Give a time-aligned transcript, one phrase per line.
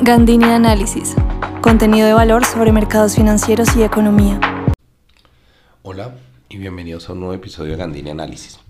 [0.00, 1.16] Gandini Análisis.
[1.60, 4.38] Contenido de valor sobre mercados financieros y economía.
[5.82, 6.14] Hola
[6.48, 8.60] y bienvenidos a un nuevo episodio de Gandini Análisis.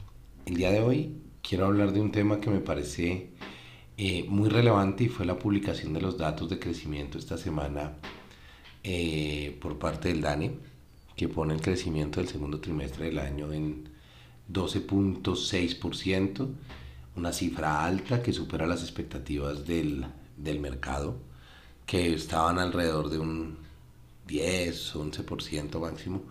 [0.46, 3.30] El día de hoy quiero hablar de un tema que me parece
[3.98, 7.92] eh, muy relevante y fue la publicación de los datos de crecimiento esta semana
[8.82, 10.52] eh, por parte del DANE,
[11.14, 13.90] que pone el crecimiento del segundo trimestre del año en
[14.50, 16.48] 12.6%,
[17.16, 20.06] una cifra alta que supera las expectativas del,
[20.38, 21.18] del mercado
[21.86, 23.58] que estaban alrededor de un
[24.26, 26.22] 10, 11% máximo.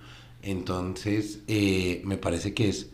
[0.41, 2.89] Entonces, eh, me parece que es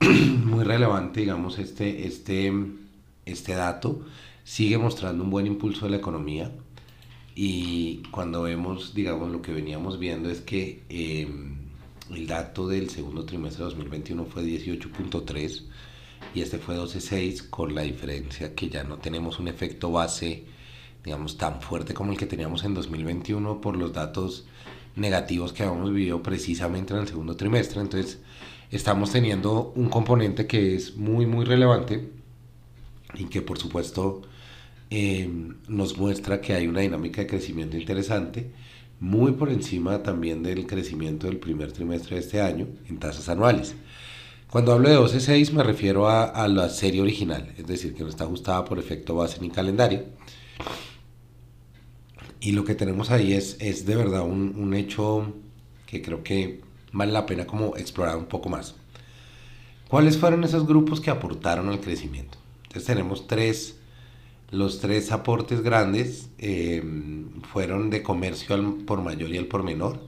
[0.00, 2.52] muy relevante, digamos, este, este,
[3.26, 4.00] este dato.
[4.44, 6.50] Sigue mostrando un buen impulso de la economía
[7.34, 11.56] y cuando vemos, digamos, lo que veníamos viendo es que em,
[12.10, 15.62] el dato del segundo trimestre de 2021 fue 18.3
[16.34, 20.44] y este fue 12.6 con la diferencia que ya no tenemos un efecto base
[21.04, 24.46] digamos, tan fuerte como el que teníamos en 2021 por los datos
[24.96, 27.80] negativos que habíamos vivido precisamente en el segundo trimestre.
[27.80, 28.18] Entonces,
[28.70, 32.10] estamos teniendo un componente que es muy, muy relevante
[33.14, 34.22] y que por supuesto
[34.90, 35.28] eh,
[35.68, 38.50] nos muestra que hay una dinámica de crecimiento interesante,
[38.98, 43.74] muy por encima también del crecimiento del primer trimestre de este año en tasas anuales.
[44.50, 48.24] Cuando hablo de 12.6 me refiero a, la serie original, es decir, que no está
[48.24, 50.06] ajustada por efecto base ni calendario.
[52.40, 55.34] Y lo que tenemos ahí es, es de verdad un, un hecho
[55.86, 58.74] que creo que vale la pena como explorar un poco más.
[59.86, 62.36] ¿Cuáles fueron esos grupos que aportaron al crecimiento?
[62.64, 63.76] Entonces tenemos tres,
[64.50, 66.82] los tres aportes grandes eh,
[67.52, 70.00] fueron de comercio al por mayor y al por menor,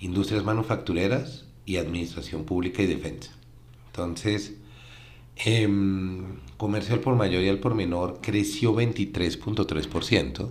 [0.00, 3.30] industrias manufactureras y administración pública y defensa.
[3.92, 4.54] Entonces,
[5.36, 5.68] eh,
[6.56, 10.48] comercio al por mayor y al por menor creció 23.3%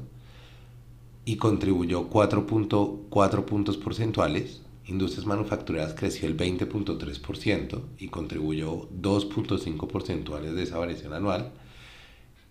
[1.25, 4.61] y contribuyó 4.4 puntos porcentuales.
[4.85, 11.51] Industrias manufactureras creció el 20.3% y contribuyó 2.5 porcentuales de esa variación anual.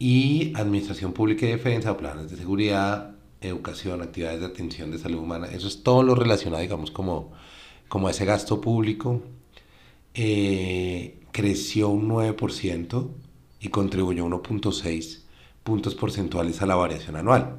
[0.00, 5.46] Y Administración Pública y Defensa, planes de seguridad, educación, actividades de atención de salud humana,
[5.46, 7.32] eso es todo lo relacionado, digamos, como,
[7.88, 9.22] como ese gasto público,
[10.15, 13.09] eh, creció un 9%
[13.60, 15.21] y contribuyó 1.6
[15.62, 17.56] puntos porcentuales a la variación anual.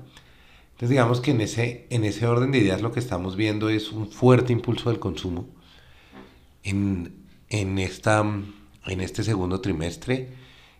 [0.71, 3.91] Entonces digamos que en ese, en ese orden de ideas lo que estamos viendo es
[3.91, 5.47] un fuerte impulso del consumo
[6.63, 7.13] en,
[7.49, 10.29] en, esta, en este segundo trimestre.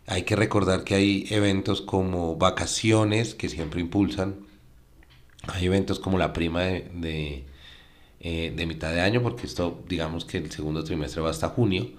[0.07, 4.37] Hay que recordar que hay eventos como vacaciones que siempre impulsan.
[5.47, 7.45] Hay eventos como la prima de, de,
[8.21, 11.89] eh, de mitad de año, porque esto digamos que el segundo trimestre va hasta junio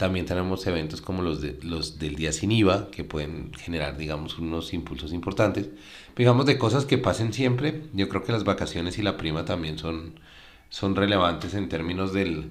[0.00, 4.38] también tenemos eventos como los, de, los del día sin IVA, que pueden generar, digamos,
[4.38, 5.68] unos impulsos importantes.
[6.16, 9.76] Digamos, de cosas que pasen siempre, yo creo que las vacaciones y la prima también
[9.76, 10.14] son,
[10.70, 12.50] son relevantes en términos del,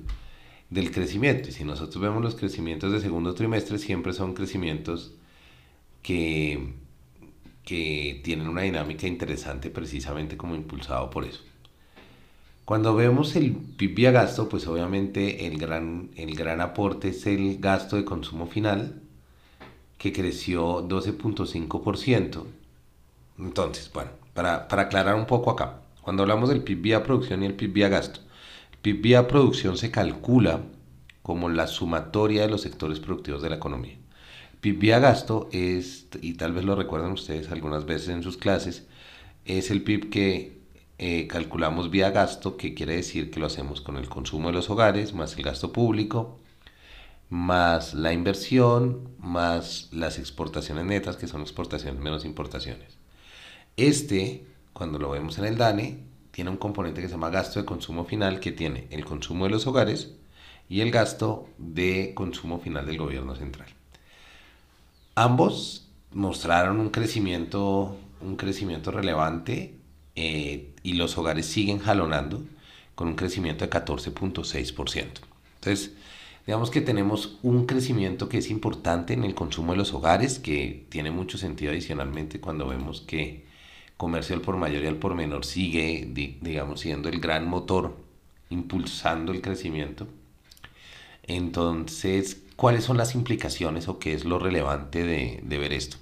[0.70, 1.50] del crecimiento.
[1.50, 5.14] Y si nosotros vemos los crecimientos de segundo trimestre, siempre son crecimientos
[6.04, 6.74] que,
[7.66, 11.42] que tienen una dinámica interesante precisamente como impulsado por eso.
[12.70, 17.58] Cuando vemos el PIB vía gasto, pues obviamente el gran, el gran aporte es el
[17.58, 19.02] gasto de consumo final,
[19.98, 22.44] que creció 12.5%.
[23.40, 27.48] Entonces, bueno, para, para, aclarar un poco acá, cuando hablamos del PIB vía producción y
[27.48, 28.20] el PIB vía gasto,
[28.74, 30.62] el PIB vía producción se calcula
[31.24, 33.98] como la sumatoria de los sectores productivos de la economía.
[34.62, 38.86] PIB vía gasto es, y tal vez lo recuerdan ustedes algunas veces en sus clases,
[39.46, 40.59] es el PIB que
[41.02, 44.70] eh, calculamos vía gasto, que quiere decir que lo hacemos con el consumo de los
[44.70, 46.40] hogares, más el gasto público,
[47.30, 52.98] más la inversión, más las exportaciones netas, que son exportaciones menos importaciones.
[53.78, 57.66] Este, cuando lo vemos en el DANE, tiene un componente que se llama gasto de
[57.66, 60.16] consumo final, que tiene el consumo de los hogares
[60.68, 63.70] y el gasto de consumo final del gobierno central.
[65.16, 69.79] Ambos mostraron un crecimiento, un crecimiento relevante
[70.16, 72.44] eh, y los hogares siguen jalonando
[72.96, 75.06] con un crecimiento de 14.6%.
[75.56, 75.94] Entonces,
[76.46, 80.86] digamos que tenemos un crecimiento que es importante en el consumo de los hogares, que
[80.90, 83.46] tiene mucho sentido adicionalmente cuando vemos que
[83.98, 86.08] comercio al por mayor y al por menor sigue,
[86.42, 87.98] digamos, siendo el gran motor
[88.50, 90.08] impulsando el crecimiento.
[91.24, 95.98] Entonces, ¿cuáles son las implicaciones o qué es lo relevante de, de ver esto?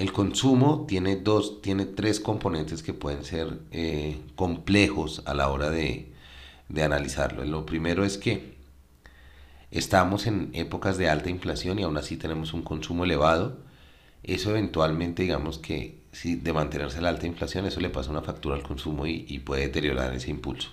[0.00, 5.70] El consumo tiene, dos, tiene tres componentes que pueden ser eh, complejos a la hora
[5.70, 6.12] de,
[6.68, 7.44] de analizarlo.
[7.44, 8.54] Lo primero es que
[9.70, 13.58] estamos en épocas de alta inflación y aún así tenemos un consumo elevado
[14.22, 18.54] eso eventualmente, digamos que si de mantenerse la alta inflación, eso le pasa una factura
[18.54, 20.70] al consumo y, y puede deteriorar ese impulso.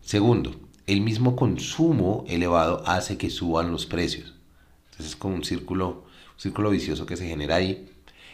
[0.00, 0.54] Segundo,
[0.86, 4.34] el mismo consumo elevado hace que suban los precios.
[4.84, 6.04] Entonces es como un círculo,
[6.34, 7.90] un círculo vicioso que se genera ahí.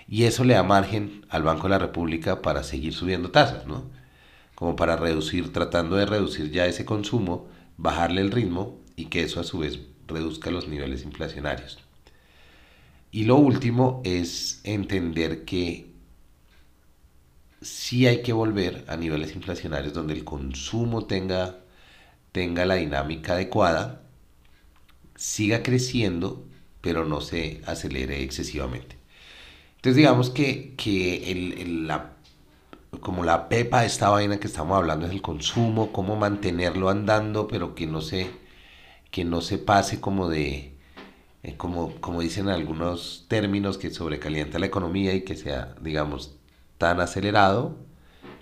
[0.08, 3.90] Y eso le da margen al Banco de la República para seguir subiendo tasas, ¿no?
[4.54, 9.40] Como para reducir, tratando de reducir ya ese consumo, bajarle el ritmo y que eso
[9.40, 11.78] a su vez reduzca los niveles inflacionarios.
[13.10, 15.90] Y lo último es entender que
[17.60, 21.58] sí hay que volver a niveles inflacionarios donde el consumo tenga,
[22.32, 24.02] tenga la dinámica adecuada,
[25.16, 26.46] siga creciendo,
[26.80, 28.95] pero no se acelere excesivamente.
[29.86, 32.14] Entonces digamos que, que el, la,
[32.98, 37.46] como la pepa de esta vaina que estamos hablando es el consumo, cómo mantenerlo andando,
[37.46, 38.28] pero que no se,
[39.12, 40.76] que no se pase como de,
[41.44, 46.34] eh, como, como dicen algunos términos, que sobrecalienta la economía y que sea, digamos,
[46.78, 47.76] tan acelerado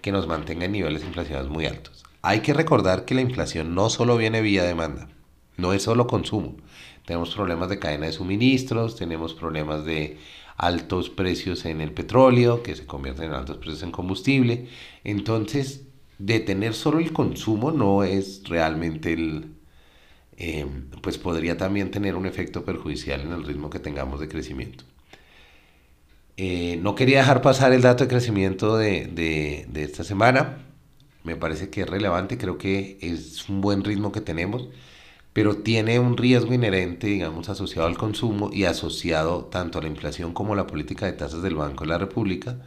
[0.00, 2.04] que nos mantenga en niveles inflacionarios muy altos.
[2.22, 5.08] Hay que recordar que la inflación no solo viene vía demanda,
[5.58, 6.56] no es solo consumo.
[7.04, 10.16] Tenemos problemas de cadena de suministros, tenemos problemas de
[10.66, 14.68] altos precios en el petróleo, que se convierten en altos precios en combustible.
[15.04, 15.82] Entonces,
[16.18, 19.54] detener solo el consumo no es realmente el,
[20.36, 20.66] eh,
[21.02, 24.84] pues podría también tener un efecto perjudicial en el ritmo que tengamos de crecimiento.
[26.36, 30.58] Eh, no quería dejar pasar el dato de crecimiento de, de, esta semana.
[31.22, 34.68] Me parece que es relevante, creo que es un buen ritmo que tenemos,
[35.34, 40.32] pero tiene un riesgo inherente, digamos, asociado al consumo y asociado tanto a la inflación
[40.32, 42.58] como a la política de tasas del Banco de la República.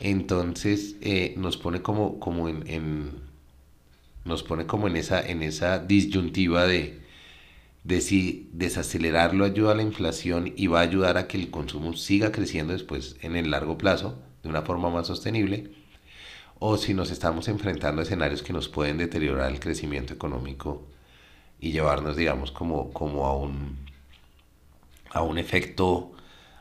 [0.00, 3.10] Entonces eh, nos pone como, como en, en,
[4.24, 7.00] nos pone como en esa, en esa disyuntiva de,
[7.84, 11.94] de si desacelerarlo ayuda a la inflación y va a ayudar a que el consumo
[11.94, 15.70] siga creciendo después en el largo plazo de una forma más sostenible,
[16.58, 20.88] o si nos estamos enfrentando a escenarios que nos pueden deteriorar el crecimiento económico
[21.60, 23.76] y llevarnos, digamos, como, como a, un,
[25.10, 26.12] a un efecto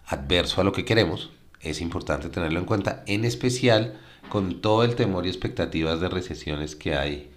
[0.06, 1.31] adverso a lo que queremos,
[1.62, 4.00] es importante tenerlo en cuenta, en especial
[4.30, 7.31] con todo el temor y expectativas de recesiones que hay,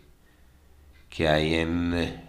[1.08, 2.28] que hay en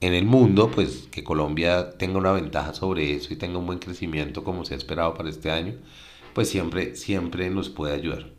[0.00, 3.78] en el mundo, pues que Colombia tenga una ventaja sobre eso y tenga un buen
[3.78, 5.74] crecimiento como se ha esperado para este año,
[6.34, 8.30] pues siempre, siempre nos puede ayudar.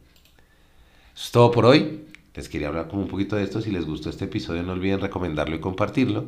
[1.13, 2.05] Eso es todo por hoy.
[2.39, 3.59] Les quería hablar como un poquito de esto.
[3.59, 6.23] Si les gustó este episodio, no olviden recomendarlo y compartirlo.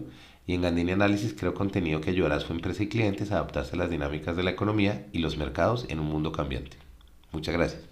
[0.45, 3.77] Y en Gandini Análisis creo contenido que ayudará a su empresa y clientes a adaptarse
[3.77, 6.75] a las dinámicas de la economía y los mercados en un mundo cambiante.
[7.31, 7.90] Muchas gracias.